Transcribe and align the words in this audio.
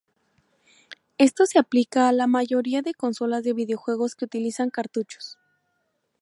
Esto 1.19 1.45
se 1.45 1.59
aplica 1.59 2.07
a 2.09 2.11
la 2.11 2.25
mayoría 2.25 2.81
de 2.81 2.95
consolas 2.95 3.43
de 3.43 3.53
videojuegos 3.53 4.15
que 4.15 4.25
utilizan 4.25 4.71
cartuchos. 4.71 5.37